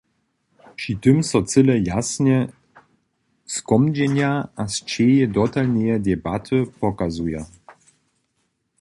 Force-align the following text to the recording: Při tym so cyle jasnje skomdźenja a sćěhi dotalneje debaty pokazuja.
Při 0.75 0.93
tym 1.03 1.17
so 1.23 1.39
cyle 1.51 1.75
jasnje 1.89 2.37
skomdźenja 3.55 4.31
a 4.61 4.63
sćěhi 4.75 5.27
dotalneje 5.35 5.95
debaty 6.05 6.57
pokazuja. 6.81 7.43